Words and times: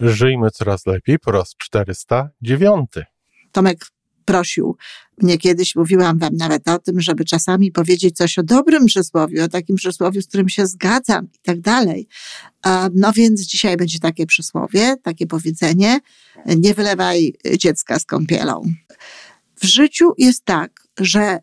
Żyjmy 0.00 0.50
coraz 0.50 0.86
lepiej 0.86 1.18
po 1.18 1.32
raz 1.32 1.54
409. 1.58 2.90
Tomek 3.52 3.86
prosił 4.24 4.76
mnie 5.22 5.38
kiedyś, 5.38 5.76
mówiłam 5.76 6.18
wam 6.18 6.36
nawet 6.36 6.68
o 6.68 6.78
tym, 6.78 7.00
żeby 7.00 7.24
czasami 7.24 7.72
powiedzieć 7.72 8.16
coś 8.16 8.38
o 8.38 8.42
dobrym 8.42 8.86
przysłowiu, 8.86 9.44
o 9.44 9.48
takim 9.48 9.76
przysłowiu, 9.76 10.22
z 10.22 10.26
którym 10.26 10.48
się 10.48 10.66
zgadzam 10.66 11.24
i 11.24 11.38
tak 11.42 11.60
dalej. 11.60 12.08
No 12.94 13.12
więc 13.12 13.40
dzisiaj 13.40 13.76
będzie 13.76 13.98
takie 13.98 14.26
przysłowie, 14.26 14.96
takie 15.02 15.26
powiedzenie, 15.26 15.98
nie 16.46 16.74
wylewaj 16.74 17.34
dziecka 17.58 17.98
z 17.98 18.04
kąpielą. 18.04 18.62
W 19.56 19.64
życiu 19.64 20.12
jest 20.18 20.44
tak, 20.44 20.80
że 20.98 21.38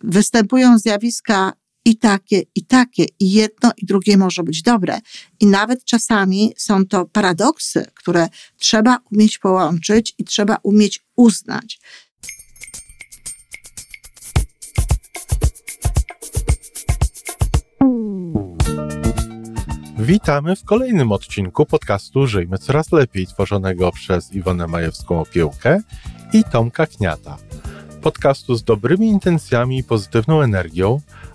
występują 0.00 0.78
zjawiska 0.78 1.52
i 1.90 1.96
takie, 1.96 2.42
i 2.54 2.64
takie, 2.64 3.04
i 3.20 3.32
jedno, 3.32 3.72
i 3.76 3.86
drugie 3.86 4.16
może 4.16 4.42
być 4.42 4.62
dobre. 4.62 5.00
I 5.40 5.46
nawet 5.46 5.84
czasami 5.84 6.52
są 6.56 6.86
to 6.86 7.06
paradoksy, 7.06 7.86
które 7.94 8.28
trzeba 8.56 8.98
umieć 9.12 9.38
połączyć 9.38 10.14
i 10.18 10.24
trzeba 10.24 10.56
umieć 10.62 11.04
uznać. 11.16 11.80
Witamy 19.98 20.56
w 20.56 20.64
kolejnym 20.64 21.12
odcinku 21.12 21.66
podcastu 21.66 22.26
Żyjmy 22.26 22.58
Coraz 22.58 22.92
Lepiej, 22.92 23.26
tworzonego 23.26 23.92
przez 23.92 24.32
Iwonę 24.32 24.64
Majewską-Opiełkę 24.64 25.80
i 26.32 26.44
Tomka 26.44 26.86
Kniata. 26.86 27.36
Podcastu 28.02 28.54
z 28.54 28.64
dobrymi 28.64 29.08
intencjami 29.08 29.78
i 29.78 29.84
pozytywną 29.84 30.42
energią, 30.42 31.00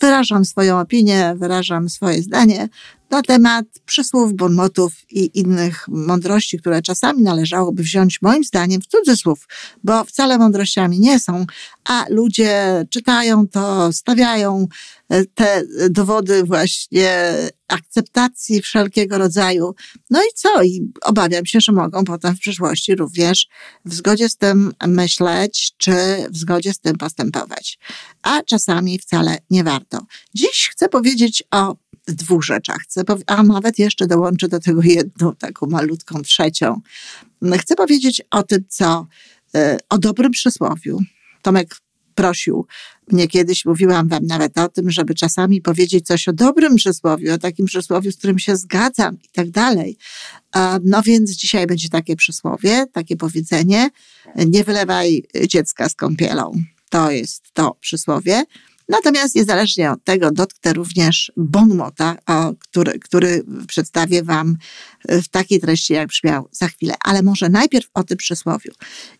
wyrażam 0.00 0.44
swoją 0.44 0.80
opinię, 0.80 1.34
wyrażam 1.36 1.88
swoje 1.88 2.22
zdanie 2.22 2.68
na 3.10 3.22
temat 3.22 3.64
przysłów, 3.86 4.34
bonmotów 4.34 4.92
i 5.10 5.38
innych 5.38 5.88
mądrości, 5.88 6.58
które 6.58 6.82
czasami 6.82 7.22
należałoby 7.22 7.82
wziąć 7.82 8.22
moim 8.22 8.44
zdaniem 8.44 8.80
w 8.80 8.86
cudzysłów, 8.86 9.48
bo 9.84 10.04
wcale 10.04 10.38
mądrościami 10.38 11.00
nie 11.00 11.20
są, 11.20 11.46
a 11.84 12.04
ludzie 12.08 12.84
czytają 12.90 13.48
to, 13.48 13.92
stawiają 13.92 14.66
e, 15.08 15.24
te 15.24 15.62
dowody 15.90 16.44
właśnie 16.44 17.34
akceptacji 17.72 18.62
wszelkiego 18.62 19.18
rodzaju. 19.18 19.74
No 20.10 20.22
i 20.22 20.34
co? 20.34 20.62
I 20.62 20.92
obawiam 21.02 21.46
się, 21.46 21.60
że 21.60 21.72
mogą 21.72 22.04
potem 22.04 22.36
w 22.36 22.40
przyszłości 22.40 22.94
również 22.94 23.48
w 23.84 23.94
zgodzie 23.94 24.28
z 24.28 24.36
tym 24.36 24.72
myśleć, 24.86 25.72
czy 25.76 25.92
w 26.30 26.36
zgodzie 26.36 26.74
z 26.74 26.78
tym 26.78 26.96
postępować. 26.96 27.78
A 28.22 28.42
czasami 28.42 28.98
wcale 28.98 29.38
nie 29.50 29.64
warto. 29.64 30.06
Dziś 30.34 30.68
chcę 30.72 30.88
powiedzieć 30.88 31.42
o 31.50 31.76
dwóch 32.06 32.44
rzeczach. 32.44 32.78
Chcę, 32.78 33.02
a 33.26 33.42
nawet 33.42 33.78
jeszcze 33.78 34.06
dołączę 34.06 34.48
do 34.48 34.60
tego 34.60 34.82
jedną, 34.82 35.36
taką 35.36 35.66
malutką 35.66 36.22
trzecią. 36.22 36.80
Chcę 37.60 37.74
powiedzieć 37.74 38.22
o 38.30 38.42
tym, 38.42 38.64
co, 38.68 39.06
e, 39.54 39.78
o 39.88 39.98
dobrym 39.98 40.30
przysłowiu. 40.32 40.98
Tomek 41.42 41.76
prosił 42.14 42.66
mnie 43.12 43.28
kiedyś, 43.28 43.64
mówiłam 43.64 44.08
wam 44.08 44.26
nawet 44.26 44.58
o 44.58 44.68
tym, 44.68 44.90
żeby 44.90 45.14
czasami 45.14 45.60
powiedzieć 45.60 46.06
coś 46.06 46.28
o 46.28 46.32
dobrym 46.32 46.76
przysłowiu, 46.76 47.34
o 47.34 47.38
takim 47.38 47.66
przysłowiu, 47.66 48.12
z 48.12 48.16
którym 48.16 48.38
się 48.38 48.56
zgadzam 48.56 49.14
i 49.24 49.28
tak 49.32 49.50
dalej. 49.50 49.96
No 50.84 51.02
więc 51.02 51.30
dzisiaj 51.30 51.66
będzie 51.66 51.88
takie 51.88 52.16
przysłowie, 52.16 52.86
takie 52.92 53.16
powiedzenie, 53.16 53.90
nie 54.36 54.64
wylewaj 54.64 55.22
dziecka 55.46 55.88
z 55.88 55.94
kąpielą. 55.94 56.52
To 56.88 57.10
jest 57.10 57.42
to 57.52 57.76
przysłowie. 57.80 58.44
Natomiast 58.90 59.34
niezależnie 59.34 59.90
od 59.90 60.04
tego 60.04 60.30
dotknę 60.30 60.72
również 60.72 61.32
bonmota, 61.36 62.16
o, 62.26 62.52
który, 62.58 62.98
który 62.98 63.44
przedstawię 63.66 64.22
Wam 64.22 64.56
w 65.08 65.28
takiej 65.28 65.60
treści, 65.60 65.92
jak 65.92 66.08
brzmiał 66.08 66.48
za 66.52 66.68
chwilę. 66.68 66.94
Ale 67.04 67.22
może 67.22 67.48
najpierw 67.48 67.86
o 67.94 68.04
tym 68.04 68.16
przysłowiu. 68.16 68.72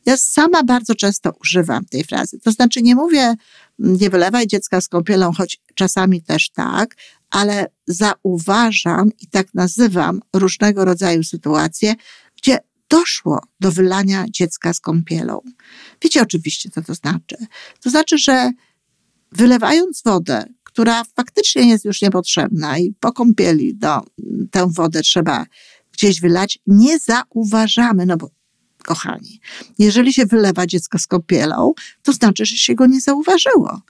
Ja 0.07 0.17
sama 0.17 0.65
bardzo 0.65 0.95
często 0.95 1.33
używam 1.41 1.85
tej 1.85 2.05
frazy. 2.05 2.41
To 2.41 2.53
znaczy 2.53 2.83
nie 2.83 2.95
mówię 2.95 3.35
nie 3.79 4.11
wylewaj 4.11 4.47
dziecka 4.47 4.81
z 4.81 4.89
kąpielą, 4.89 5.33
choć 5.33 5.61
czasami 5.75 6.23
też 6.23 6.51
tak, 6.51 6.97
ale 7.31 7.67
zauważam 7.87 9.11
i 9.21 9.27
tak 9.27 9.55
nazywam 9.55 10.21
różnego 10.33 10.85
rodzaju 10.85 11.25
sytuacje, 11.25 11.95
gdzie 12.37 12.59
doszło 12.89 13.41
do 13.61 13.73
wylania 13.73 14.25
dziecka 14.31 14.73
z 14.73 14.81
kąpielą. 14.81 15.41
Wiecie 16.03 16.23
oczywiście, 16.23 16.71
co 16.71 16.83
to 16.83 16.95
znaczy. 16.95 17.37
To 17.83 17.91
znaczy, 17.91 18.19
że 18.19 18.53
wylewając 19.33 20.03
wodę, 20.05 20.45
która 20.65 21.05
faktycznie 21.05 21.69
jest 21.69 21.85
już 21.85 22.03
niepotrzebna 22.03 22.79
i 22.79 22.95
po 23.01 23.13
kąpieli 23.13 23.75
do, 23.75 24.01
tę 24.51 24.71
wodę 24.73 25.03
trzeba 25.03 25.47
gdzieś 25.93 26.21
wylać, 26.21 26.59
nie 26.67 26.99
zauważamy, 26.99 28.07
no 28.07 28.17
bo 28.17 28.31
kochani, 28.85 29.41
jeżeli 29.79 30.13
się 30.13 30.27
wylewa 30.27 30.67
dziecko 30.67 30.99
z 30.99 31.07
kąpielą, 31.07 31.73
to 32.03 32.13
znaczy, 32.13 32.47
że 32.47 32.57
się 32.57 32.75
go 32.75 32.87
nie 32.87 33.01
zauważyło. 33.01 33.83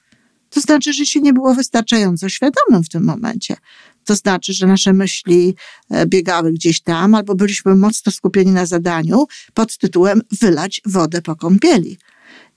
To 0.50 0.61
znaczy, 0.61 0.93
że 0.93 1.06
się 1.06 1.21
nie 1.21 1.33
było 1.33 1.55
wystarczająco 1.55 2.29
świadomym 2.29 2.84
w 2.84 2.89
tym 2.89 3.05
momencie. 3.05 3.56
To 4.05 4.15
znaczy, 4.17 4.53
że 4.53 4.67
nasze 4.67 4.93
myśli 4.93 5.55
e, 5.91 6.06
biegały 6.06 6.53
gdzieś 6.53 6.81
tam, 6.81 7.15
albo 7.15 7.34
byliśmy 7.34 7.75
mocno 7.75 8.12
skupieni 8.12 8.50
na 8.50 8.67
zadaniu 8.67 9.27
pod 9.55 9.79
tytułem 9.79 10.23
wylać 10.41 10.81
wodę 10.87 11.23
po 11.23 11.37
kąpieli. 11.37 11.99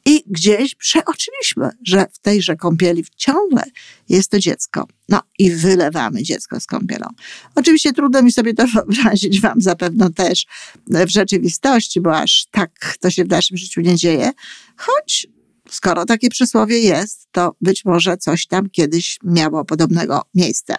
I 0.06 0.24
gdzieś 0.28 0.76
przeoczyliśmy, 0.76 1.70
że 1.88 2.06
w 2.14 2.20
tejże 2.20 2.56
kąpieli 2.56 3.04
ciągle 3.16 3.64
jest 4.10 4.32
to 4.32 4.40
dziecko. 4.40 4.88
No 5.10 5.22
i 5.40 5.52
wylewamy 5.52 6.24
dziecko 6.24 6.60
z 6.60 6.66
kąpielą. 6.66 7.08
Oczywiście 7.56 7.94
trudno 7.94 8.22
mi 8.22 8.32
sobie 8.32 8.54
to 8.54 8.68
wyobrazić, 8.74 9.42
wam 9.42 9.62
zapewne 9.62 10.12
też 10.12 10.46
w 10.88 11.10
rzeczywistości, 11.10 12.02
bo 12.02 12.18
aż 12.18 12.46
tak 12.52 12.98
to 13.00 13.10
się 13.10 13.24
w 13.24 13.30
naszym 13.30 13.58
życiu 13.58 13.82
nie 13.82 13.96
dzieje. 13.96 14.32
Choć 14.78 15.28
skoro 15.70 16.06
takie 16.06 16.30
przysłowie 16.30 16.80
jest, 16.80 17.28
to 17.32 17.56
być 17.62 17.86
może 17.86 18.18
coś 18.18 18.48
tam 18.48 18.70
kiedyś 18.70 19.20
miało 19.24 19.66
podobnego 19.66 20.22
miejsca. 20.36 20.76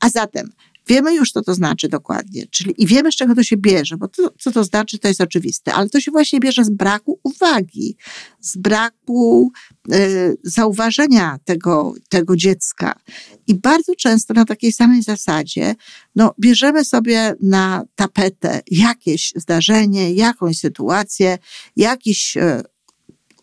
A 0.00 0.08
zatem 0.08 0.52
Wiemy 0.88 1.14
już, 1.14 1.32
co 1.32 1.42
to 1.42 1.54
znaczy 1.54 1.88
dokładnie, 1.88 2.46
czyli 2.46 2.74
i 2.82 2.86
wiemy, 2.86 3.12
z 3.12 3.16
czego 3.16 3.34
to 3.34 3.42
się 3.42 3.56
bierze, 3.56 3.96
bo 3.96 4.08
to, 4.08 4.30
co 4.38 4.52
to 4.52 4.64
znaczy, 4.64 4.98
to 4.98 5.08
jest 5.08 5.20
oczywiste, 5.20 5.74
ale 5.74 5.88
to 5.88 6.00
się 6.00 6.10
właśnie 6.10 6.40
bierze 6.40 6.64
z 6.64 6.70
braku 6.70 7.20
uwagi, 7.22 7.96
z 8.40 8.56
braku 8.56 9.52
y, 9.92 10.36
zauważenia 10.42 11.38
tego, 11.44 11.94
tego 12.08 12.36
dziecka. 12.36 13.00
I 13.46 13.54
bardzo 13.54 13.94
często 13.94 14.34
na 14.34 14.44
takiej 14.44 14.72
samej 14.72 15.02
zasadzie, 15.02 15.74
no, 16.16 16.34
bierzemy 16.40 16.84
sobie 16.84 17.34
na 17.42 17.84
tapetę 17.94 18.60
jakieś 18.70 19.32
zdarzenie, 19.36 20.12
jakąś 20.12 20.58
sytuację, 20.58 21.38
jakiś 21.76 22.36
y, 22.36 22.62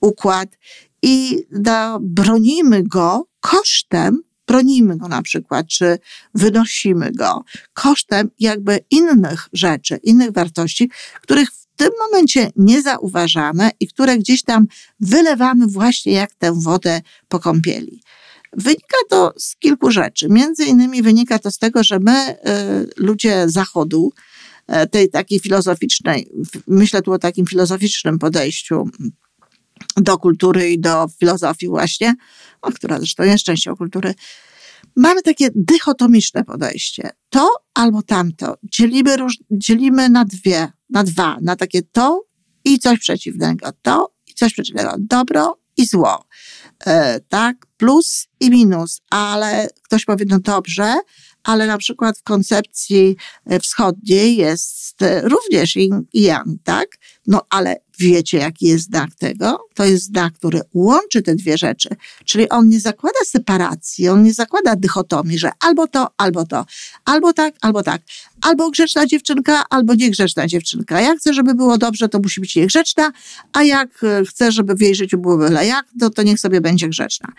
układ 0.02 0.58
i 1.02 1.44
da, 1.52 1.98
bronimy 2.02 2.84
go 2.84 3.28
kosztem 3.40 4.26
bronimy 4.47 4.97
go 4.97 5.08
na 5.08 5.22
przykład, 5.22 5.68
czy 5.68 5.97
wynosimy 6.34 7.12
go 7.12 7.44
kosztem 7.74 8.30
jakby 8.40 8.80
innych 8.90 9.50
rzeczy, 9.53 10.00
innych 10.03 10.31
wartości, 10.31 10.90
których 11.22 11.50
w 11.52 11.68
tym 11.75 11.90
momencie 12.00 12.52
nie 12.56 12.81
zauważamy 12.81 13.69
i 13.80 13.88
które 13.88 14.18
gdzieś 14.18 14.44
tam 14.44 14.68
wylewamy 15.00 15.68
właśnie 15.68 16.13
jak 16.13 16.36
tę 16.36 16.54
wodę 16.62 17.01
po 17.27 17.39
kąpieli. 17.39 18.01
Wynika 18.54 18.98
to 19.10 19.33
z 19.38 19.56
kilku 19.56 19.92
rzeczy. 19.92 20.27
Między 20.30 20.66
innymi 20.66 21.01
wynika 21.01 21.39
to 21.39 21.51
z 21.51 21.57
tego, 21.57 21.83
że 21.83 22.00
my, 22.00 22.30
y, 22.31 22.89
ludzie 22.98 23.50
Zachodu, 23.50 24.13
y, 24.83 24.88
tej 24.88 25.10
takiej 25.10 25.39
filozoficznej, 25.39 26.30
myślę 26.68 27.01
tu 27.01 27.12
o 27.12 27.19
takim 27.19 27.45
filozoficznym 27.45 28.19
podejściu 28.19 28.89
do 29.98 30.18
kultury 30.18 30.71
i 30.71 30.80
do 30.80 31.07
filozofii 31.19 31.68
właśnie, 31.68 32.16
o, 32.62 32.71
która 32.71 32.98
zresztą 32.98 33.24
jest 33.24 33.44
częścią 33.44 33.75
kultury, 33.75 34.13
mamy 34.97 35.21
takie 35.21 35.49
dychotomiczne 35.55 36.44
podejście. 36.44 37.09
To 37.29 37.49
albo 37.73 38.01
tamto. 38.01 38.57
Dzielimy, 38.63 39.17
dzielimy 39.51 40.09
na 40.09 40.25
dwie, 40.25 40.71
na 40.89 41.03
dwa, 41.03 41.38
na 41.41 41.55
takie 41.55 41.81
to 41.81 42.23
i 42.65 42.79
coś 42.79 42.99
przeciwnego. 42.99 43.69
To 43.81 44.13
i 44.27 44.33
coś 44.33 44.53
przeciwnego. 44.53 44.95
Dobro 44.99 45.57
i 45.77 45.85
zło. 45.85 46.25
E, 46.85 47.19
tak? 47.19 47.65
Plus 47.77 48.27
i 48.39 48.49
minus. 48.49 49.01
Ale 49.09 49.69
ktoś 49.83 50.05
powie, 50.05 50.25
no 50.29 50.39
dobrze, 50.39 50.95
ale 51.47 51.67
na 51.67 51.77
przykład 51.77 52.17
w 52.17 52.23
koncepcji 52.23 53.15
e, 53.45 53.59
wschodniej 53.59 54.38
jest 54.38 55.01
e, 55.01 55.21
również 55.21 55.75
yin 55.75 56.05
i 56.13 56.21
yang, 56.21 56.47
tak? 56.63 56.88
No 57.27 57.41
ale 57.49 57.75
wiecie, 57.99 58.38
jaki 58.38 58.65
jest 58.65 58.85
znak 58.85 59.15
tego? 59.15 59.59
To 59.73 59.85
jest 59.85 60.05
znak, 60.05 60.33
który 60.33 60.61
łączy 60.73 61.21
te 61.21 61.35
dwie 61.35 61.57
rzeczy. 61.57 61.89
Czyli 62.25 62.49
on 62.49 62.69
nie 62.69 62.79
zakłada 62.79 63.19
separacji, 63.25 64.09
on 64.09 64.23
nie 64.23 64.33
zakłada 64.33 64.75
dychotomii, 64.75 65.39
że 65.39 65.51
albo 65.59 65.88
to, 65.88 66.07
albo 66.17 66.45
to, 66.45 66.65
albo 67.05 67.33
tak, 67.33 67.55
albo 67.61 67.83
tak. 67.83 68.01
Albo 68.47 68.71
grzeczna 68.71 69.05
dziewczynka, 69.05 69.63
albo 69.69 69.95
niegrzeczna 69.95 70.47
dziewczynka. 70.47 71.01
Jak 71.01 71.19
chcę, 71.19 71.33
żeby 71.33 71.55
było 71.55 71.77
dobrze, 71.77 72.09
to 72.09 72.19
musi 72.19 72.41
być 72.41 72.55
niegrzeczna, 72.55 73.11
a 73.53 73.63
jak 73.63 74.03
e, 74.03 74.25
chcę, 74.25 74.51
żeby 74.51 74.75
w 74.75 74.81
jej 74.81 74.95
życiu 74.95 75.17
było 75.17 75.38
byle 75.38 75.67
jak, 75.67 75.85
to, 75.99 76.09
to 76.09 76.23
niech 76.23 76.39
sobie 76.39 76.61
będzie 76.61 76.89
grzeczna. 76.89 77.33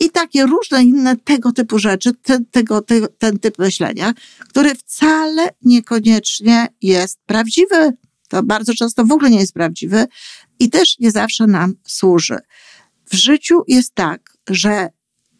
I 0.00 0.10
takie 0.10 0.46
różne 0.46 0.84
inne 0.84 1.16
tego 1.16 1.52
typu 1.52 1.78
rzeczy, 1.78 2.14
te, 2.22 2.38
tego, 2.50 2.82
te, 2.82 3.08
ten 3.08 3.38
typ 3.38 3.58
myślenia, 3.58 4.14
który 4.48 4.74
wcale 4.74 5.48
niekoniecznie 5.62 6.68
jest 6.82 7.18
prawdziwy 7.26 7.92
to 8.28 8.42
bardzo 8.42 8.74
często 8.74 9.04
w 9.04 9.12
ogóle 9.12 9.30
nie 9.30 9.40
jest 9.40 9.54
prawdziwy 9.54 10.06
i 10.58 10.70
też 10.70 10.98
nie 10.98 11.10
zawsze 11.10 11.46
nam 11.46 11.74
służy. 11.86 12.38
W 13.06 13.14
życiu 13.14 13.62
jest 13.68 13.94
tak, 13.94 14.36
że 14.50 14.88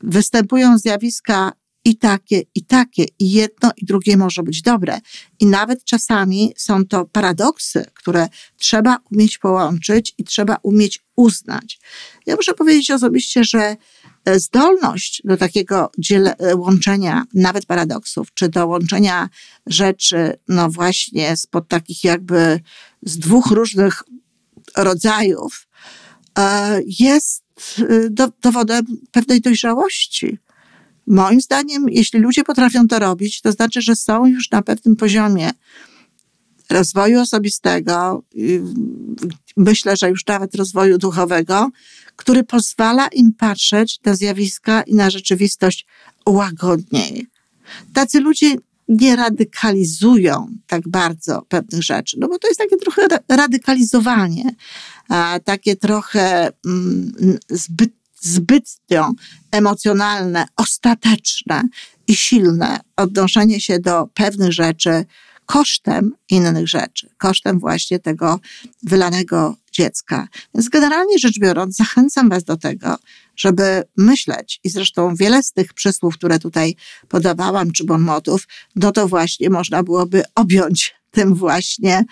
występują 0.00 0.78
zjawiska 0.78 1.52
i 1.84 1.96
takie, 1.96 2.42
i 2.54 2.64
takie, 2.64 3.04
i 3.18 3.30
jedno, 3.30 3.70
i 3.76 3.84
drugie 3.84 4.16
może 4.16 4.42
być 4.42 4.62
dobre. 4.62 5.00
I 5.40 5.46
nawet 5.46 5.84
czasami 5.84 6.52
są 6.56 6.86
to 6.86 7.04
paradoksy, 7.04 7.84
które 7.94 8.28
trzeba 8.56 8.98
umieć 9.10 9.38
połączyć 9.38 10.14
i 10.18 10.24
trzeba 10.24 10.56
umieć 10.62 11.04
uznać. 11.16 11.78
Ja 12.26 12.36
muszę 12.36 12.54
powiedzieć 12.54 12.90
osobiście, 12.90 13.44
że 13.44 13.76
e, 14.24 14.40
zdolność 14.40 15.22
do 15.24 15.36
takiego 15.36 15.90
e, 16.10 16.56
łączenia 16.56 17.24
nawet 17.34 17.66
paradoksów, 17.66 18.28
czy 18.34 18.48
do 18.48 18.66
łączenia 18.66 19.28
rzeczy, 19.66 20.38
no 20.48 20.70
właśnie 20.70 21.36
spod 21.36 21.68
takich 21.68 22.04
jakby 22.04 22.60
z 23.02 23.18
dwóch 23.18 23.46
różnych 23.46 24.02
rodzajów, 24.76 25.68
e, 26.38 26.80
jest 27.00 27.44
dowodem 28.42 28.86
pewnej 29.12 29.40
dojrzałości. 29.40 30.38
Moim 31.06 31.40
zdaniem, 31.40 31.86
jeśli 31.88 32.20
ludzie 32.20 32.44
potrafią 32.44 32.88
to 32.88 32.98
robić, 32.98 33.40
to 33.40 33.52
znaczy, 33.52 33.82
że 33.82 33.96
są 33.96 34.26
już 34.26 34.50
na 34.50 34.62
pewnym 34.62 34.96
poziomie 34.96 35.50
rozwoju 36.70 37.20
osobistego, 37.20 38.22
myślę, 39.56 39.96
że 39.96 40.10
już 40.10 40.26
nawet 40.26 40.54
rozwoju 40.54 40.98
duchowego, 40.98 41.70
który 42.16 42.44
pozwala 42.44 43.08
im 43.08 43.32
patrzeć 43.32 44.00
na 44.04 44.14
zjawiska 44.14 44.82
i 44.82 44.94
na 44.94 45.10
rzeczywistość 45.10 45.86
łagodniej. 46.26 47.26
Tacy 47.94 48.20
ludzie 48.20 48.54
nie 48.88 49.16
radykalizują 49.16 50.46
tak 50.66 50.88
bardzo 50.88 51.42
pewnych 51.48 51.82
rzeczy, 51.82 52.16
no 52.20 52.28
bo 52.28 52.38
to 52.38 52.48
jest 52.48 52.60
takie 52.60 52.76
trochę 52.76 53.06
radykalizowanie, 53.28 54.54
takie 55.44 55.76
trochę 55.76 56.52
mm, 56.66 57.38
zbyt 57.50 57.92
zbytnio 58.24 59.12
emocjonalne, 59.52 60.46
ostateczne 60.56 61.62
i 62.06 62.16
silne 62.16 62.80
odnoszenie 62.96 63.60
się 63.60 63.78
do 63.78 64.08
pewnych 64.14 64.52
rzeczy 64.52 65.04
kosztem 65.46 66.12
innych 66.30 66.68
rzeczy, 66.68 67.10
kosztem 67.18 67.58
właśnie 67.60 67.98
tego 67.98 68.40
wylanego 68.82 69.56
dziecka. 69.72 70.28
Więc 70.54 70.68
generalnie 70.68 71.18
rzecz 71.18 71.38
biorąc, 71.38 71.76
zachęcam 71.76 72.28
Was 72.28 72.44
do 72.44 72.56
tego, 72.56 72.96
żeby 73.36 73.82
myśleć, 73.96 74.60
i 74.64 74.70
zresztą 74.70 75.14
wiele 75.14 75.42
z 75.42 75.52
tych 75.52 75.74
przysłów, 75.74 76.14
które 76.14 76.38
tutaj 76.38 76.76
podawałam, 77.08 77.72
czy 77.72 77.84
bonmotów, 77.84 78.48
no 78.76 78.92
to 78.92 79.08
właśnie 79.08 79.50
można 79.50 79.82
byłoby 79.82 80.22
objąć 80.34 80.94
tym 81.10 81.34
właśnie 81.34 82.04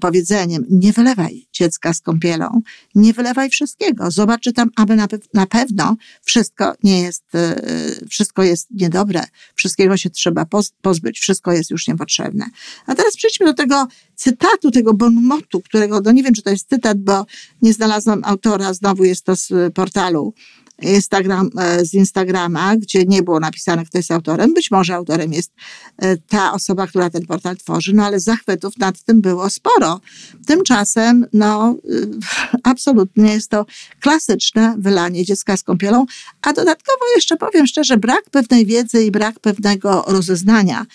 powiedzeniem, 0.00 0.64
nie 0.70 0.92
wylewaj 0.92 1.46
dziecka 1.52 1.94
z 1.94 2.00
kąpielą, 2.00 2.62
nie 2.94 3.12
wylewaj 3.12 3.50
wszystkiego. 3.50 4.10
Zobacz, 4.10 4.40
czy 4.40 4.52
tam 4.52 4.70
aby 4.76 4.96
na, 4.96 5.08
na 5.34 5.46
pewno 5.46 5.96
wszystko 6.24 6.74
nie 6.82 7.02
jest, 7.02 7.24
y, 7.34 8.06
wszystko 8.08 8.42
jest 8.42 8.68
niedobre, 8.70 9.24
wszystkiego 9.54 9.96
się 9.96 10.10
trzeba 10.10 10.46
pozbyć, 10.82 11.18
wszystko 11.18 11.52
jest 11.52 11.70
już 11.70 11.88
niepotrzebne. 11.88 12.46
A 12.86 12.94
teraz 12.94 13.16
przejdźmy 13.16 13.46
do 13.46 13.54
tego 13.54 13.88
cytatu, 14.14 14.70
tego 14.70 14.94
bonmotu, 14.94 15.60
którego, 15.60 16.00
no 16.00 16.12
nie 16.12 16.22
wiem, 16.22 16.34
czy 16.34 16.42
to 16.42 16.50
jest 16.50 16.68
cytat, 16.68 16.98
bo 16.98 17.26
nie 17.62 17.72
znalazłam 17.72 18.22
autora, 18.24 18.74
znowu 18.74 19.04
jest 19.04 19.24
to 19.24 19.36
z 19.36 19.74
portalu 19.74 20.34
Instagram, 20.82 21.50
e, 21.58 21.84
z 21.84 21.94
Instagrama, 21.94 22.76
gdzie 22.76 23.04
nie 23.04 23.22
było 23.22 23.40
napisane, 23.40 23.84
kto 23.84 23.98
jest 23.98 24.10
autorem. 24.10 24.54
Być 24.54 24.70
może 24.70 24.94
autorem 24.94 25.32
jest 25.32 25.52
e, 25.98 26.16
ta 26.16 26.52
osoba, 26.52 26.86
która 26.86 27.10
ten 27.10 27.26
portal 27.26 27.56
tworzy, 27.56 27.92
no 27.92 28.04
ale 28.04 28.20
zachwytów 28.20 28.78
nad 28.78 29.02
tym 29.02 29.20
było 29.20 29.50
sporo. 29.50 30.00
Tymczasem, 30.46 31.26
no, 31.32 31.74
e, 31.74 32.58
absolutnie 32.70 33.32
jest 33.32 33.50
to 33.50 33.66
klasyczne 34.00 34.74
wylanie 34.78 35.24
dziecka 35.24 35.56
z 35.56 35.62
kąpielą, 35.62 36.06
a 36.42 36.52
dodatkowo 36.52 37.04
jeszcze 37.16 37.36
powiem 37.36 37.66
szczerze, 37.66 37.96
brak 37.96 38.30
pewnej 38.30 38.66
wiedzy 38.66 39.04
i 39.04 39.10
brak 39.10 39.40
pewnego 39.40 40.04
rozeznania 40.06 40.86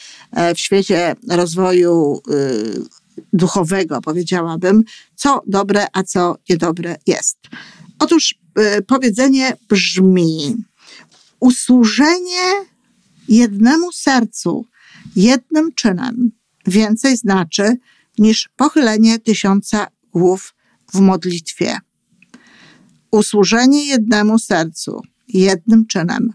w 0.56 0.60
świecie 0.60 1.16
rozwoju 1.30 2.22
duchowego, 3.34 4.02
powiedziałabym, 4.02 4.84
co 5.16 5.42
dobre, 5.48 5.88
a 5.94 6.04
co 6.04 6.38
niedobre 6.50 6.96
jest. 7.08 7.38
Otóż 8.00 8.36
powiedzenie 8.88 9.54
brzmi: 9.70 10.56
usłużenie 11.40 12.52
jednemu 13.28 13.92
sercu, 13.92 14.66
jednym 15.16 15.74
czynem 15.74 16.32
więcej 16.68 17.18
znaczy 17.18 17.78
niż 18.18 18.50
pochylenie 18.56 19.20
tysiąca 19.20 19.88
głów 20.12 20.56
w 20.94 21.00
modlitwie. 21.00 21.78
Usłużenie 23.12 23.86
jednemu 23.86 24.40
sercu, 24.40 25.02
jednym 25.28 25.88
czynem 25.88 26.34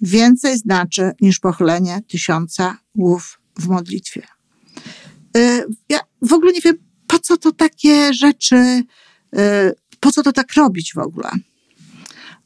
więcej 0.00 0.58
znaczy 0.58 1.12
niż 1.20 1.38
pochylenie 1.38 2.00
tysiąca 2.08 2.78
głów 2.94 3.40
w 3.58 3.68
modlitwie. 3.68 4.22
Y, 5.36 5.64
ja 5.88 5.98
w 6.22 6.32
ogóle 6.32 6.52
nie 6.52 6.60
wiem, 6.60 6.76
po 7.06 7.18
co 7.18 7.36
to 7.36 7.52
takie 7.52 8.14
rzeczy 8.14 8.56
y, 8.56 9.74
po 10.00 10.12
co 10.12 10.22
to 10.22 10.32
tak 10.32 10.54
robić 10.54 10.94
w 10.94 10.98
ogóle? 10.98 11.30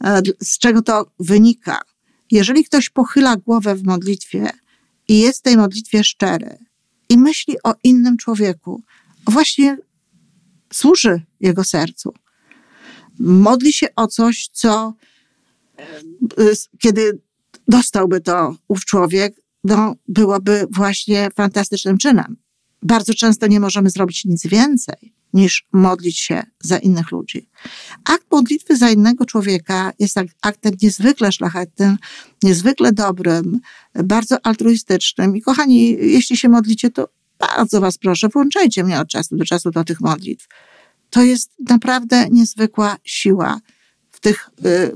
E, 0.04 0.22
z 0.42 0.58
czego 0.58 0.82
to 0.82 1.10
wynika? 1.20 1.80
Jeżeli 2.30 2.64
ktoś 2.64 2.90
pochyla 2.90 3.36
głowę 3.36 3.74
w 3.74 3.84
modlitwie 3.84 4.50
i 5.08 5.18
jest 5.18 5.38
w 5.38 5.42
tej 5.42 5.56
modlitwie 5.56 6.04
szczery 6.04 6.58
i 7.08 7.18
myśli 7.18 7.56
o 7.64 7.74
innym 7.84 8.16
człowieku, 8.16 8.82
właśnie 9.26 9.78
służy 10.72 11.22
jego 11.40 11.64
sercu. 11.64 12.14
Modli 13.18 13.72
się 13.72 13.86
o 13.96 14.06
coś, 14.06 14.48
co 14.52 14.94
e, 15.78 15.84
kiedy 16.78 17.20
dostałby 17.68 18.20
to 18.20 18.56
ów 18.68 18.84
człowiek, 18.84 19.40
no, 19.64 19.94
byłoby 20.08 20.66
właśnie 20.70 21.28
fantastycznym 21.36 21.98
czynem. 21.98 22.36
Bardzo 22.82 23.14
często 23.14 23.46
nie 23.46 23.60
możemy 23.60 23.90
zrobić 23.90 24.24
nic 24.24 24.46
więcej 24.46 25.17
niż 25.32 25.66
modlić 25.72 26.18
się 26.18 26.42
za 26.60 26.78
innych 26.78 27.10
ludzi. 27.10 27.48
Akt 28.04 28.26
modlitwy 28.30 28.76
za 28.76 28.90
innego 28.90 29.24
człowieka 29.24 29.92
jest 29.98 30.16
aktem 30.42 30.72
niezwykle 30.82 31.32
szlachetnym, 31.32 31.96
niezwykle 32.42 32.92
dobrym, 32.92 33.60
bardzo 33.94 34.46
altruistycznym. 34.46 35.36
I 35.36 35.42
kochani, 35.42 35.90
jeśli 35.90 36.36
się 36.36 36.48
modlicie, 36.48 36.90
to 36.90 37.08
bardzo 37.38 37.80
Was 37.80 37.98
proszę, 37.98 38.28
włączajcie 38.28 38.84
mnie 38.84 39.00
od 39.00 39.08
czasu 39.08 39.36
do 39.36 39.44
czasu 39.44 39.70
do 39.70 39.84
tych 39.84 40.00
modlitw. 40.00 40.48
To 41.10 41.22
jest 41.22 41.52
naprawdę 41.68 42.28
niezwykła 42.30 42.96
siła 43.04 43.60
w 44.10 44.20
tych 44.20 44.50
y, 44.66 44.92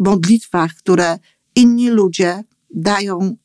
modlitwach, 0.00 0.74
które 0.74 1.18
inni 1.54 1.90
ludzie 1.90 2.44
dają 2.70 3.36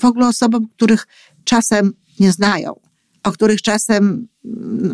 w 0.00 0.04
ogóle 0.04 0.28
osobom, 0.28 0.68
których 0.68 1.06
czasem 1.44 1.92
nie 2.20 2.32
znają 2.32 2.87
o 3.22 3.32
których 3.32 3.62
czasem 3.62 4.28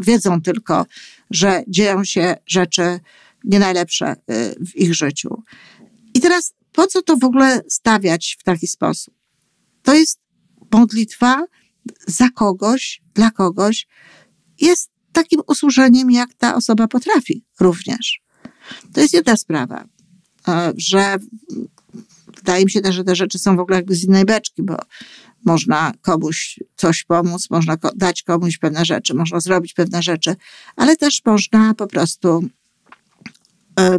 wiedzą 0.00 0.42
tylko, 0.42 0.86
że 1.30 1.62
dzieją 1.68 2.04
się 2.04 2.36
rzeczy 2.46 3.00
nie 3.44 3.58
najlepsze 3.58 4.12
y, 4.12 4.16
w 4.66 4.76
ich 4.76 4.94
życiu. 4.94 5.42
I 6.14 6.20
teraz 6.20 6.54
po 6.72 6.86
co 6.86 7.02
to 7.02 7.16
w 7.16 7.24
ogóle 7.24 7.62
stawiać 7.68 8.36
w 8.40 8.42
taki 8.42 8.66
sposób? 8.66 9.14
To 9.82 9.94
jest 9.94 10.20
modlitwa 10.72 11.44
za 12.06 12.30
kogoś, 12.30 13.02
dla 13.14 13.30
kogoś, 13.30 13.86
jest 14.60 14.90
takim 15.12 15.40
usłużeniem, 15.46 16.10
jak 16.10 16.34
ta 16.34 16.54
osoba 16.54 16.88
potrafi 16.88 17.44
również. 17.60 18.20
To 18.92 19.00
jest 19.00 19.14
jedna 19.14 19.36
sprawa, 19.36 19.84
że 20.76 21.16
wydaje 22.36 22.64
mi 22.64 22.70
się 22.70 22.80
też, 22.80 22.94
że 22.94 23.04
te 23.04 23.16
rzeczy 23.16 23.38
są 23.38 23.56
w 23.56 23.60
ogóle 23.60 23.76
jakby 23.76 23.94
z 23.94 24.04
innej 24.04 24.24
beczki, 24.24 24.62
bo 24.62 24.76
można 25.44 25.92
komuś 26.02 26.60
coś 26.76 27.04
pomóc, 27.04 27.50
można 27.50 27.76
dać 27.96 28.22
komuś 28.22 28.58
pewne 28.58 28.84
rzeczy, 28.84 29.14
można 29.14 29.40
zrobić 29.40 29.74
pewne 29.74 30.02
rzeczy, 30.02 30.36
ale 30.76 30.96
też 30.96 31.22
można 31.24 31.74
po 31.74 31.86
prostu 31.86 32.44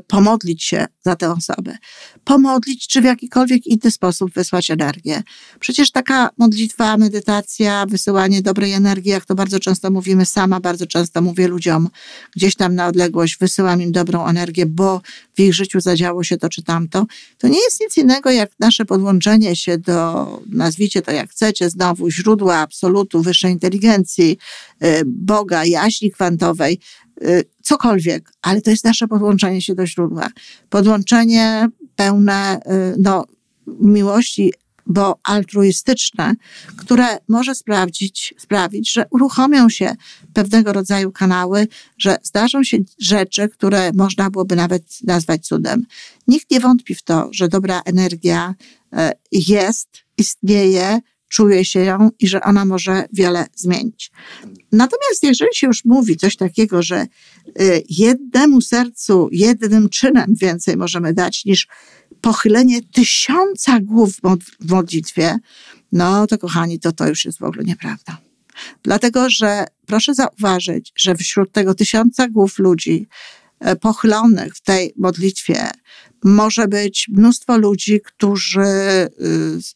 pomodlić 0.08 0.63
się 0.63 0.86
za 1.05 1.15
tę 1.15 1.32
osobę, 1.32 1.77
pomodlić, 2.24 2.88
czy 2.88 3.01
w 3.01 3.03
jakikolwiek 3.03 3.67
inny 3.67 3.91
sposób 3.91 4.34
wysłać 4.34 4.72
energię. 4.72 5.24
Przecież 5.60 5.91
taka 5.91 6.29
modlitwa, 6.38 6.98
medytacja, 6.98 7.86
wysyłanie 7.86 8.41
dobrej 8.41 8.74
energii, 8.74 9.12
jak 9.12 9.25
to 9.25 9.36
bardzo 9.36 9.60
często 9.60 9.91
mówimy, 9.91 10.25
sama 10.25 10.60
bardzo 10.60 10.86
często 10.88 11.22
mówię 11.22 11.48
ludziom 11.48 11.89
gdzieś 12.36 12.55
tam 12.55 12.75
na 12.75 12.88
odległość, 12.88 13.38
wysyłam 13.38 13.82
im 13.82 13.91
dobrą 13.91 14.25
energię, 14.25 14.65
bo 14.65 15.01
w 15.36 15.39
ich 15.39 15.53
życiu 15.53 15.79
zadziało 15.79 16.24
się 16.24 16.38
to 16.38 16.50
czy 16.50 16.63
tamto. 16.63 17.05
To 17.38 17.48
nie 17.48 17.60
jest 17.63 17.82
nic 17.82 17.98
innego 17.98 18.32
jak 18.32 18.51
nasze 18.60 18.86
podłączenie 18.86 19.55
się 19.55 19.77
do, 19.77 20.41
nazwijcie 20.50 21.01
to 21.01 21.12
jak 21.12 21.29
chcecie, 21.29 21.70
znowu 21.70 22.10
źródła 22.10 22.58
absolutu, 22.58 23.22
wyższej 23.22 23.51
inteligencji, 23.51 24.38
y, 24.84 25.01
Boga, 25.05 25.65
jaźni 25.65 26.12
kwantowej, 26.12 26.79
cokolwiek, 27.62 28.31
ale 28.41 28.62
to 28.62 28.69
jest 28.69 28.86
nasze 28.86 29.07
podłączenie 29.07 29.62
się 29.62 29.75
do 29.75 29.88
źródła. 29.88 30.29
Podłączenie 30.69 31.67
pełne 31.95 32.60
y, 32.60 32.95
no, 33.00 33.25
miłości, 33.67 34.53
bo 34.88 35.19
altruistyczne, 35.24 36.34
które 36.77 37.17
może 37.27 37.55
sprawdzić, 37.55 38.34
sprawić, 38.38 38.93
że 38.93 39.05
uruchomią 39.10 39.69
się 39.69 39.95
pewnego 40.34 40.74
rodzaju 40.74 41.12
kanały, 41.12 41.67
że 41.98 42.17
zdarzą 42.24 42.63
się 42.63 42.77
rzeczy, 43.00 43.50
które 43.50 43.91
można 43.93 44.29
byłoby 44.29 44.55
nawet 44.55 44.84
nazwać 45.03 45.48
cudem. 45.48 45.86
Nikt 46.27 46.51
nie 46.51 46.60
wątpi 46.60 46.95
w 46.95 47.03
to, 47.03 47.29
że 47.31 47.48
dobra 47.48 47.81
energia 47.86 48.55
jest, 49.31 49.89
istnieje, 50.17 51.00
czuje 51.27 51.65
się 51.65 51.79
ją 51.79 52.10
i 52.20 52.27
że 52.27 52.41
ona 52.41 52.65
może 52.65 53.05
wiele 53.13 53.46
zmienić. 53.55 54.12
Natomiast 54.72 55.24
jeżeli 55.24 55.55
się 55.55 55.67
już 55.67 55.86
mówi 55.86 56.17
coś 56.17 56.36
takiego, 56.36 56.84
że 56.84 57.08
y, 57.62 57.84
jednemu 57.89 58.62
sercu, 58.62 59.29
jednym 59.32 59.89
czynem 59.89 60.34
więcej 60.41 60.77
możemy 60.77 61.13
dać 61.13 61.46
niż 61.46 61.67
pochylenie 62.22 62.82
tysiąca 62.82 63.79
głów 63.79 64.15
w 64.60 64.70
modlitwie, 64.70 65.38
no 65.91 66.27
to 66.27 66.38
kochani, 66.38 66.79
to 66.79 66.91
to 66.91 67.08
już 67.08 67.25
jest 67.25 67.39
w 67.39 67.44
ogóle 67.44 67.63
nieprawda. 67.63 68.17
Dlatego, 68.84 69.29
że 69.29 69.65
proszę 69.86 70.13
zauważyć, 70.13 70.91
że 70.96 71.15
wśród 71.15 71.51
tego 71.51 71.75
tysiąca 71.75 72.27
głów 72.29 72.60
ludzi 72.60 73.08
pochylonych 73.81 74.55
w 74.55 74.62
tej 74.62 74.93
modlitwie 74.98 75.69
może 76.24 76.67
być 76.67 77.07
mnóstwo 77.13 77.57
ludzi, 77.57 78.01
którzy 78.05 78.62
y, 78.62 79.10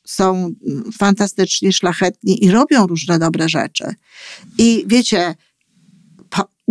są 0.05 0.53
fantastyczni, 0.98 1.74
szlachetni 1.74 2.46
i 2.46 2.51
robią 2.51 2.88
różne 2.88 3.19
dobre 3.19 3.50
rzeczy. 3.50 3.84
I 4.58 4.84
wiecie, 4.88 5.36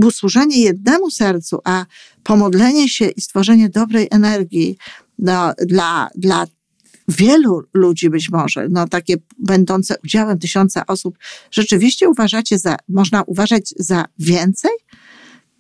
usłużenie 0.07 0.63
jednemu 0.63 1.11
sercu, 1.11 1.59
a 1.65 1.87
pomodlenie 2.23 2.89
się 2.89 3.09
i 3.09 3.21
stworzenie 3.21 3.69
dobrej 3.69 4.09
energii 4.11 4.77
no, 5.19 5.53
dla, 5.67 6.09
dla 6.15 6.47
wielu 7.09 7.63
ludzi 7.75 8.11
być 8.11 8.31
może, 8.31 8.69
no 8.71 8.89
takie 8.89 9.15
będące 9.39 9.95
udziałem 10.05 10.39
tysiąca 10.39 10.87
osób, 10.87 11.19
rzeczywiście 11.51 12.09
uważacie 12.09 12.59
za, 12.59 12.77
można 12.89 13.23
uważać 13.23 13.75
za 13.77 14.05
więcej? 14.19 14.71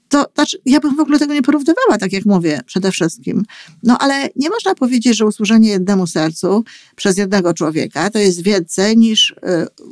To 0.08 0.26
znaczy, 0.34 0.58
ja 0.66 0.80
bym 0.80 0.96
w 0.96 1.00
ogóle 1.00 1.18
tego 1.18 1.34
nie 1.34 1.42
porównywała, 1.42 1.98
tak 2.00 2.12
jak 2.12 2.24
mówię, 2.24 2.60
przede 2.66 2.92
wszystkim. 2.92 3.44
No 3.82 3.98
ale 3.98 4.28
nie 4.36 4.50
można 4.50 4.74
powiedzieć, 4.74 5.16
że 5.16 5.26
usłużenie 5.26 5.68
jednemu 5.68 6.06
sercu 6.06 6.64
przez 6.96 7.18
jednego 7.18 7.54
człowieka 7.54 8.10
to 8.10 8.18
jest 8.18 8.42
więcej 8.42 8.96
niż 8.96 9.30
y, 9.30 9.36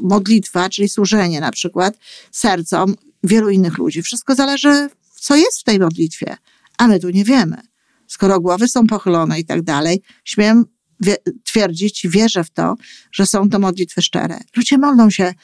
modlitwa, 0.02 0.68
czyli 0.68 0.88
służenie 0.88 1.40
na 1.40 1.50
przykład 1.50 1.98
sercom 2.32 2.94
wielu 3.24 3.50
innych 3.50 3.78
ludzi. 3.78 4.02
Wszystko 4.02 4.34
zależy, 4.34 4.88
co 5.20 5.36
jest 5.36 5.60
w 5.60 5.64
tej 5.64 5.78
modlitwie, 5.78 6.36
a 6.78 6.86
my 6.86 7.00
tu 7.00 7.10
nie 7.10 7.24
wiemy. 7.24 7.56
Skoro 8.06 8.40
głowy 8.40 8.68
są 8.68 8.86
pochylone 8.86 9.40
i 9.40 9.44
tak 9.44 9.62
dalej, 9.62 10.02
śmiem 10.24 10.64
twierdzić, 11.44 12.06
wierzę 12.08 12.44
w 12.44 12.50
to, 12.50 12.74
że 13.12 13.26
są 13.26 13.48
to 13.48 13.58
modlitwy 13.58 14.02
szczere. 14.02 14.38
Ludzie 14.56 14.78
modlą 14.78 15.10
się 15.10 15.34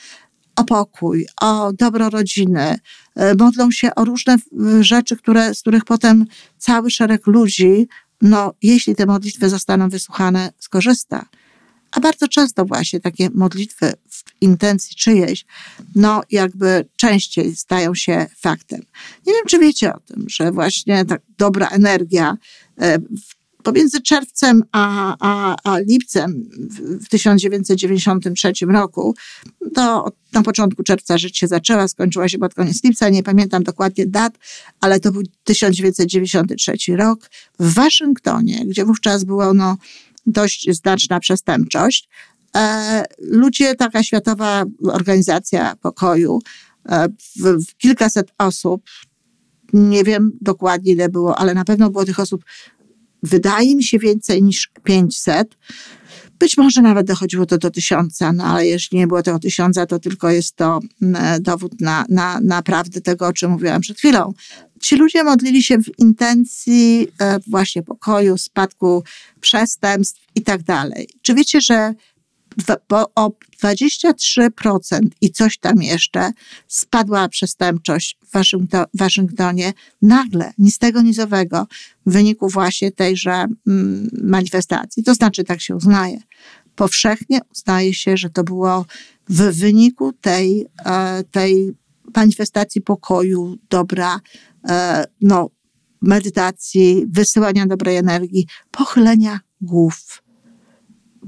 o 0.63 0.65
pokój, 0.65 1.27
o 1.41 1.73
dobro 1.73 2.11
rodziny, 2.11 2.79
e, 3.15 3.35
modlą 3.35 3.71
się 3.71 3.95
o 3.95 4.05
różne 4.05 4.37
rzeczy, 4.81 5.17
które, 5.17 5.55
z 5.55 5.61
których 5.61 5.85
potem 5.85 6.27
cały 6.59 6.91
szereg 6.91 7.27
ludzi, 7.27 7.89
no, 8.23 8.55
jeśli 8.63 8.95
te 8.95 9.07
modlitwy 9.07 9.49
zostaną 9.49 9.89
wysłuchane, 9.89 10.53
skorzysta. 10.59 11.27
A 11.91 12.01
bardzo 12.01 12.29
często 12.29 12.65
właśnie 12.65 13.01
takie 13.01 13.31
modlitwy 13.35 13.93
w 14.11 14.25
intencji 14.41 14.97
czyjejś, 14.97 15.45
no 15.95 16.23
jakby 16.31 16.89
częściej 16.97 17.57
stają 17.57 17.95
się 17.95 18.27
faktem. 18.37 18.81
Nie 19.27 19.33
wiem, 19.33 19.43
czy 19.49 19.59
wiecie 19.59 19.95
o 19.95 20.01
tym, 20.01 20.25
że 20.29 20.53
właśnie 20.53 21.05
tak 21.05 21.23
dobra 21.39 21.69
energia 21.69 22.37
e, 22.81 22.99
Pomiędzy 23.63 24.01
czerwcem 24.01 24.63
a, 24.73 25.17
a, 25.21 25.57
a 25.65 25.79
lipcem 25.79 26.49
w 27.01 27.09
1993 27.09 28.53
roku, 28.67 29.15
to 29.75 30.13
na 30.33 30.43
początku 30.43 30.83
czerwca 30.83 31.19
rzecz 31.19 31.37
się 31.37 31.47
zaczęła, 31.47 31.89
skończyła 31.89 32.29
się 32.29 32.39
pod 32.39 32.55
koniec 32.55 32.85
lipca, 32.85 33.09
nie 33.09 33.23
pamiętam 33.23 33.63
dokładnie 33.63 34.07
dat, 34.07 34.39
ale 34.81 35.01
to 35.01 35.13
był 35.13 35.23
1993 35.45 36.73
rok 36.97 37.31
w 37.59 37.75
Waszyngtonie, 37.75 38.67
gdzie 38.67 38.85
wówczas 38.85 39.25
była 39.25 39.55
no, 39.55 39.77
dość 40.27 40.71
znaczna 40.71 41.21
przestępczość. 41.21 42.09
E, 42.57 43.05
ludzie, 43.19 43.75
taka 43.75 44.03
światowa 44.03 44.65
organizacja 44.85 45.77
pokoju, 45.77 46.39
e, 46.89 47.07
kilkaset 47.79 48.33
osób, 48.39 48.83
nie 49.73 50.05
wiem 50.05 50.33
dokładnie 50.41 50.93
ile 50.93 51.09
było, 51.09 51.39
ale 51.39 51.55
na 51.55 51.65
pewno 51.65 51.91
było 51.91 52.05
tych 52.05 52.21
osób 52.21 52.45
wydaje 53.23 53.77
mi 53.77 53.85
się 53.85 53.99
więcej 53.99 54.43
niż 54.43 54.71
500. 54.85 55.57
Być 56.39 56.57
może 56.57 56.83
nawet 56.83 57.07
dochodziło 57.07 57.47
to 57.47 57.59
do 57.59 57.71
tysiąca, 57.71 58.33
no 58.33 58.45
ale 58.45 58.67
jeśli 58.67 58.99
nie 58.99 59.07
było 59.07 59.23
tego 59.23 59.39
tysiąca, 59.39 59.87
to 59.87 59.99
tylko 59.99 60.31
jest 60.31 60.57
to 60.57 60.81
mm, 61.03 61.43
dowód 61.43 61.81
na, 61.81 62.05
na, 62.09 62.41
na 62.41 62.63
prawdę 62.63 63.01
tego, 63.01 63.27
o 63.27 63.33
czym 63.33 63.51
mówiłam 63.51 63.81
przed 63.81 63.99
chwilą. 63.99 64.33
Ci 64.81 64.97
ludzie 64.97 65.25
modlili 65.25 65.63
się 65.63 65.79
w 65.79 65.99
intencji 65.99 67.09
e, 67.21 67.39
właśnie 67.47 67.83
pokoju, 67.83 68.39
spadku 68.39 69.05
przestępstw 69.41 70.21
i 70.35 70.43
tak 70.43 70.63
dalej. 70.63 71.09
Czy 71.23 71.35
wiecie, 71.35 71.61
że 71.61 71.95
o 73.15 73.33
23% 73.63 75.01
i 75.21 75.31
coś 75.31 75.59
tam 75.59 75.83
jeszcze 75.83 76.31
spadła 76.69 77.29
przestępczość 77.29 78.19
w 78.23 78.99
Waszyngtonie 78.99 79.73
nagle, 80.03 80.53
ni 80.59 80.71
z 80.71 80.79
tego, 80.79 81.03
ni 81.03 81.15
z 81.15 81.19
owego, 81.19 81.67
w 82.07 82.13
wyniku 82.13 82.49
właśnie 82.49 82.93
tejże 82.93 83.33
mm, 83.33 84.09
manifestacji. 84.23 85.03
To 85.03 85.15
znaczy, 85.15 85.45
tak 85.45 85.61
się 85.61 85.77
uznaje. 85.77 86.19
Powszechnie 86.75 87.41
uznaje 87.55 87.95
się, 87.95 88.17
że 88.17 88.31
to 88.31 88.45
było 88.45 88.87
w 89.29 89.43
wyniku 89.43 90.13
tej, 90.13 90.67
e, 90.85 91.25
tej 91.31 91.75
manifestacji 92.17 92.81
pokoju, 92.81 93.57
dobra, 93.71 94.21
e, 94.69 95.05
no, 95.21 95.51
medytacji, 96.03 97.07
wysyłania 97.09 97.67
dobrej 97.67 97.97
energii, 97.97 98.47
pochylenia 98.71 99.41
głów 99.61 100.22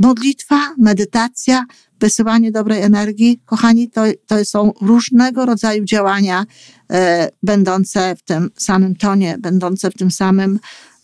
modlitwa, 0.01 0.75
medytacja, 0.79 1.65
wysyłanie 2.01 2.53
dobrej 2.53 2.83
energii, 2.83 3.41
kochani, 3.45 3.91
to, 3.91 4.03
to 4.27 4.45
są 4.45 4.73
różnego 4.81 5.47
rodzaju 5.47 5.85
działania 5.85 6.47
e, 6.93 7.29
będące 7.43 8.17
w 8.17 8.23
tym 8.23 8.51
samym 8.57 8.97
tonie, 8.97 9.37
będące 9.39 9.91
w 9.91 9.95
tym 9.95 10.11
samym 10.11 10.59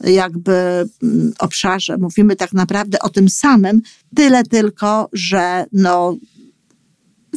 jakby 0.04 0.52
mm, 1.02 1.32
obszarze. 1.38 1.98
Mówimy 1.98 2.36
tak 2.36 2.52
naprawdę 2.52 2.98
o 2.98 3.08
tym 3.08 3.28
samym, 3.28 3.82
tyle 4.16 4.44
tylko, 4.44 5.08
że 5.12 5.64
no, 5.72 6.16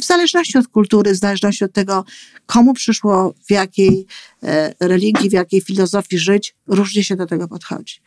w 0.00 0.04
zależności 0.04 0.58
od 0.58 0.68
kultury, 0.68 1.14
w 1.14 1.16
zależności 1.16 1.64
od 1.64 1.72
tego, 1.72 2.04
komu 2.46 2.74
przyszło, 2.74 3.34
w 3.46 3.50
jakiej 3.50 4.06
e, 4.42 4.74
religii, 4.80 5.30
w 5.30 5.32
jakiej 5.32 5.60
filozofii 5.60 6.18
żyć, 6.18 6.54
różnie 6.66 7.04
się 7.04 7.16
do 7.16 7.26
tego 7.26 7.48
podchodzi. 7.48 8.00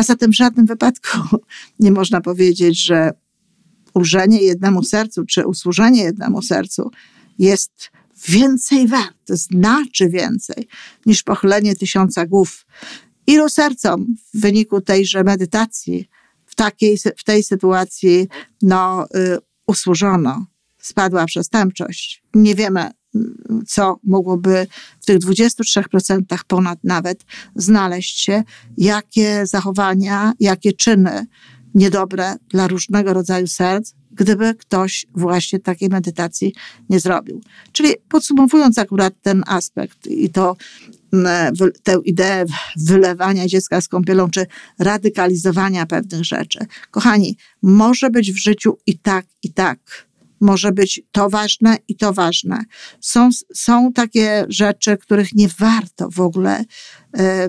A 0.00 0.02
zatem 0.02 0.30
w 0.30 0.36
żadnym 0.36 0.66
wypadku 0.66 1.18
nie 1.80 1.92
można 1.92 2.20
powiedzieć, 2.20 2.84
że 2.84 3.10
ulżenie 3.94 4.42
jednemu 4.42 4.82
sercu, 4.82 5.24
czy 5.24 5.46
usłużenie 5.46 6.02
jednemu 6.02 6.42
sercu 6.42 6.90
jest 7.38 7.90
więcej 8.28 8.88
warte, 8.88 9.36
znaczy 9.36 10.08
więcej 10.08 10.68
niż 11.06 11.22
pochylenie 11.22 11.76
tysiąca 11.76 12.26
głów. 12.26 12.66
Ilu 13.26 13.48
sercom 13.48 14.06
w 14.34 14.40
wyniku 14.40 14.80
tejże 14.80 15.24
medytacji 15.24 16.08
w, 16.46 16.54
takiej, 16.54 16.98
w 17.16 17.24
tej 17.24 17.42
sytuacji 17.42 18.28
no, 18.62 19.06
y, 19.14 19.38
usłużono? 19.66 20.46
Spadła 20.78 21.26
przestępczość. 21.26 22.22
Nie 22.34 22.54
wiemy, 22.54 22.90
co 23.66 24.00
mogłoby 24.04 24.66
w 25.00 25.06
tych 25.06 25.18
23% 25.18 26.38
ponad 26.46 26.78
nawet 26.84 27.24
znaleźć 27.56 28.20
się, 28.20 28.42
jakie 28.78 29.46
zachowania, 29.46 30.32
jakie 30.40 30.72
czyny 30.72 31.26
niedobre 31.74 32.36
dla 32.48 32.68
różnego 32.68 33.12
rodzaju 33.12 33.46
serc, 33.46 33.94
gdyby 34.12 34.54
ktoś 34.54 35.06
właśnie 35.14 35.58
takiej 35.58 35.88
medytacji 35.88 36.54
nie 36.90 37.00
zrobił. 37.00 37.40
Czyli 37.72 37.94
podsumowując 38.08 38.78
akurat 38.78 39.14
ten 39.22 39.42
aspekt 39.46 40.06
i 40.06 40.30
to 40.30 40.56
tę 41.82 41.96
ideę 42.04 42.44
wylewania 42.76 43.46
dziecka 43.46 43.80
z 43.80 43.88
kąpielą, 43.88 44.30
czy 44.30 44.46
radykalizowania 44.78 45.86
pewnych 45.86 46.24
rzeczy. 46.24 46.58
Kochani, 46.90 47.36
może 47.62 48.10
być 48.10 48.32
w 48.32 48.36
życiu 48.36 48.78
i 48.86 48.98
tak, 48.98 49.26
i 49.42 49.52
tak. 49.52 49.78
Może 50.40 50.72
być 50.72 51.02
to 51.12 51.30
ważne 51.30 51.76
i 51.88 51.96
to 51.96 52.12
ważne. 52.12 52.64
Są, 53.00 53.28
są 53.54 53.92
takie 53.92 54.46
rzeczy, 54.48 54.96
których 54.96 55.34
nie 55.34 55.48
warto 55.48 56.08
w 56.10 56.20
ogóle 56.20 56.64
e, 57.18 57.48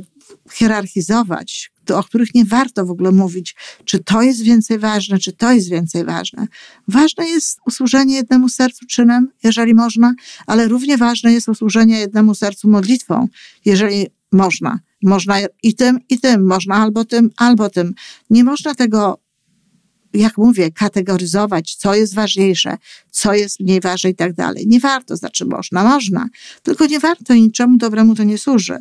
hierarchizować, 0.51 1.71
o 1.93 2.03
których 2.03 2.35
nie 2.35 2.45
warto 2.45 2.85
w 2.85 2.91
ogóle 2.91 3.11
mówić, 3.11 3.55
czy 3.85 4.03
to 4.03 4.21
jest 4.21 4.41
więcej 4.41 4.79
ważne, 4.79 5.19
czy 5.19 5.33
to 5.33 5.51
jest 5.51 5.69
więcej 5.69 6.05
ważne. 6.05 6.47
Ważne 6.87 7.27
jest 7.27 7.59
usłużenie 7.65 8.15
jednemu 8.15 8.49
sercu 8.49 8.85
czynem, 8.85 9.31
jeżeli 9.43 9.73
można, 9.73 10.13
ale 10.47 10.67
równie 10.67 10.97
ważne 10.97 11.33
jest 11.33 11.49
usłużenie 11.49 11.99
jednemu 11.99 12.35
sercu 12.35 12.69
modlitwą, 12.69 13.27
jeżeli 13.65 14.07
można. 14.31 14.79
Można 15.03 15.35
i 15.63 15.75
tym, 15.75 15.99
i 16.09 16.19
tym, 16.19 16.47
można 16.47 16.75
albo 16.75 17.05
tym, 17.05 17.29
albo 17.37 17.69
tym. 17.69 17.93
Nie 18.29 18.43
można 18.43 18.75
tego 18.75 19.19
jak 20.13 20.37
mówię, 20.37 20.71
kategoryzować, 20.71 21.75
co 21.75 21.95
jest 21.95 22.15
ważniejsze, 22.15 22.77
co 23.11 23.33
jest 23.33 23.59
mniej 23.59 23.81
ważne 23.81 24.09
i 24.09 24.15
tak 24.15 24.33
dalej. 24.33 24.67
Nie 24.67 24.79
warto, 24.79 25.15
znaczy 25.15 25.45
można, 25.45 25.83
można, 25.83 26.27
tylko 26.63 26.85
nie 26.85 26.99
warto 26.99 27.33
i 27.33 27.41
niczemu 27.41 27.77
dobremu 27.77 28.15
to 28.15 28.23
nie 28.23 28.37
służy. 28.37 28.77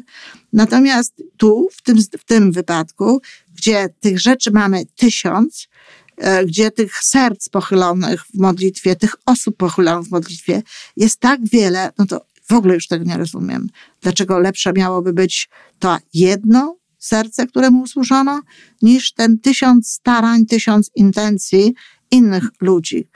Natomiast 0.53 1.23
tu, 1.37 1.69
w 1.73 1.83
tym, 1.83 1.99
w 2.19 2.25
tym 2.25 2.53
wypadku, 2.53 3.23
gdzie 3.55 3.89
tych 4.01 4.21
rzeczy 4.21 4.51
mamy 4.51 4.87
tysiąc, 4.97 5.69
e, 6.17 6.47
gdzie 6.47 6.71
tych 6.71 7.05
serc 7.05 7.49
pochylonych 7.49 8.25
w 8.25 8.35
modlitwie, 8.35 8.97
tych 8.97 9.15
osób 9.27 9.57
pochylonych 9.57 10.09
w 10.09 10.11
modlitwie 10.11 10.63
jest 10.97 11.21
tak 11.21 11.41
wiele, 11.49 11.93
no 11.99 12.07
to 12.07 12.25
w 12.49 12.53
ogóle 12.53 12.75
już 12.75 12.87
tego 12.87 13.05
nie 13.05 13.17
rozumiem. 13.17 13.69
Dlaczego 14.01 14.39
lepsze 14.39 14.73
miałoby 14.73 15.13
być 15.13 15.49
to 15.79 15.99
jedno 16.15 16.80
serce, 17.01 17.47
któremu 17.47 17.83
usłużono, 17.83 18.43
niż 18.83 19.13
ten 19.13 19.39
tysiąc 19.39 19.89
starań, 19.89 20.47
tysiąc 20.47 20.91
intencji 20.95 21.75
innych 22.11 22.45
ludzi. 22.61 23.09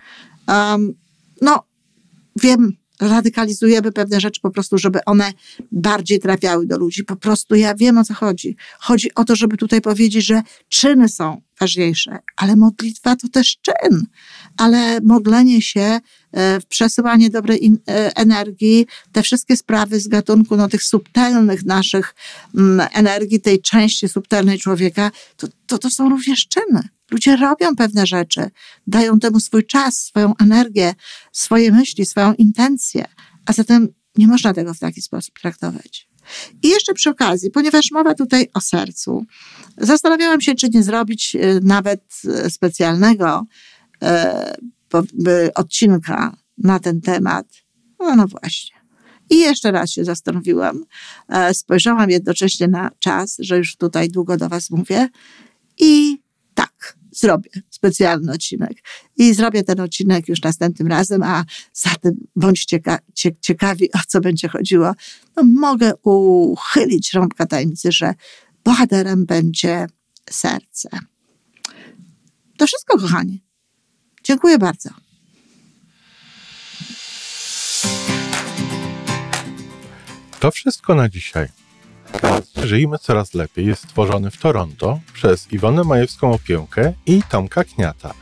Um, 0.48 0.92
no, 1.42 1.62
wiem, 2.42 2.72
radykalizujemy 3.00 3.92
pewne 3.92 4.20
rzeczy 4.20 4.40
po 4.40 4.50
prostu, 4.50 4.78
żeby 4.78 5.04
one 5.04 5.32
bardziej 5.72 6.20
trafiały 6.20 6.66
do 6.66 6.78
ludzi. 6.78 7.04
Po 7.04 7.16
prostu 7.16 7.54
ja 7.54 7.74
wiem 7.74 7.98
o 7.98 8.04
co 8.04 8.14
chodzi. 8.14 8.56
Chodzi 8.78 9.14
o 9.14 9.24
to, 9.24 9.36
żeby 9.36 9.56
tutaj 9.56 9.80
powiedzieć, 9.80 10.26
że 10.26 10.42
czyny 10.68 11.08
są 11.08 11.40
ważniejsze, 11.60 12.18
ale 12.36 12.56
modlitwa 12.56 13.16
to 13.16 13.28
też 13.28 13.58
czyn, 13.62 14.06
ale 14.56 15.00
modlenie 15.00 15.62
się, 15.62 16.00
przesyłanie 16.68 17.30
dobrej 17.30 17.72
e, 17.88 18.16
energii, 18.16 18.86
te 19.12 19.22
wszystkie 19.22 19.56
sprawy 19.56 20.00
z 20.00 20.08
gatunku 20.08 20.56
no, 20.56 20.68
tych 20.68 20.82
subtelnych 20.82 21.64
naszych 21.64 22.14
mm, 22.54 22.88
energii, 22.92 23.40
tej 23.40 23.62
części 23.62 24.08
subtelnej 24.08 24.58
człowieka, 24.58 25.10
to, 25.36 25.46
to, 25.66 25.78
to 25.78 25.90
są 25.90 26.08
również 26.08 26.48
czyny. 26.48 26.88
Ludzie 27.10 27.36
robią 27.36 27.76
pewne 27.76 28.06
rzeczy, 28.06 28.50
dają 28.86 29.18
temu 29.18 29.40
swój 29.40 29.66
czas, 29.66 29.96
swoją 29.96 30.32
energię, 30.40 30.94
swoje 31.32 31.72
myśli, 31.72 32.06
swoją 32.06 32.34
intencję, 32.34 33.04
a 33.46 33.52
zatem 33.52 33.88
nie 34.16 34.26
można 34.26 34.54
tego 34.54 34.74
w 34.74 34.78
taki 34.78 35.02
sposób 35.02 35.38
traktować. 35.38 36.08
I 36.62 36.68
jeszcze 36.68 36.94
przy 36.94 37.10
okazji, 37.10 37.50
ponieważ 37.50 37.90
mowa 37.90 38.14
tutaj 38.14 38.48
o 38.54 38.60
sercu, 38.60 39.26
zastanawiałam 39.78 40.40
się, 40.40 40.54
czy 40.54 40.68
nie 40.68 40.82
zrobić 40.82 41.36
e, 41.36 41.60
nawet 41.62 42.00
e, 42.28 42.50
specjalnego 42.50 43.46
e, 44.02 44.56
odcinka 45.54 46.36
na 46.58 46.78
ten 46.78 47.00
temat. 47.00 47.46
No, 48.00 48.16
no 48.16 48.26
właśnie. 48.26 48.76
I 49.30 49.38
jeszcze 49.38 49.72
raz 49.72 49.90
się 49.90 50.04
zastanowiłam. 50.04 50.84
Spojrzałam 51.52 52.10
jednocześnie 52.10 52.68
na 52.68 52.90
czas, 52.98 53.36
że 53.38 53.58
już 53.58 53.76
tutaj 53.76 54.08
długo 54.08 54.36
do 54.36 54.48
Was 54.48 54.70
mówię. 54.70 55.08
I 55.78 56.18
tak, 56.54 56.98
zrobię 57.10 57.50
specjalny 57.70 58.32
odcinek. 58.32 58.72
I 59.16 59.34
zrobię 59.34 59.62
ten 59.62 59.80
odcinek 59.80 60.28
już 60.28 60.42
następnym 60.42 60.88
razem, 60.88 61.22
a 61.22 61.44
zatem 61.72 62.14
bądźcie 62.36 62.80
ciekawi, 63.40 63.92
o 63.92 63.98
co 64.08 64.20
będzie 64.20 64.48
chodziło. 64.48 64.92
No, 65.36 65.42
mogę 65.42 65.92
uchylić 66.02 67.12
rąbka 67.12 67.46
tajemnicy, 67.46 67.92
że 67.92 68.14
bohaterem 68.64 69.26
będzie 69.26 69.86
serce. 70.30 70.88
To 72.58 72.66
wszystko, 72.66 72.98
kochani. 72.98 73.43
Dziękuję 74.24 74.58
bardzo. 74.58 74.90
To 80.40 80.50
wszystko 80.50 80.94
na 80.94 81.08
dzisiaj. 81.08 81.48
Żyjmy 82.64 82.98
coraz 82.98 83.34
lepiej 83.34 83.66
jest 83.66 83.82
stworzony 83.82 84.30
w 84.30 84.36
Toronto 84.36 85.00
przez 85.12 85.52
Iwonę 85.52 85.84
Majewską 85.84 86.32
Opiełkę 86.32 86.92
i 87.06 87.22
Tomka 87.28 87.64
Kniata. 87.64 88.14